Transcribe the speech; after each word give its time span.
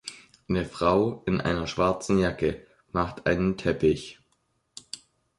Eine 0.49 0.65
Frau 0.65 1.21
in 1.27 1.41
einer 1.41 1.67
schwarzen 1.67 2.17
Jacke 2.17 2.65
macht 2.91 3.27
einen 3.27 3.55
Teppich. 3.55 4.19